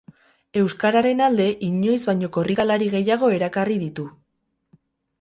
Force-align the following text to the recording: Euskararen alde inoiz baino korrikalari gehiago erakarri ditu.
Euskararen 0.61 1.21
alde 1.25 1.45
inoiz 1.69 1.99
baino 2.09 2.31
korrikalari 2.39 2.91
gehiago 2.97 3.33
erakarri 3.39 3.81
ditu. 3.87 4.11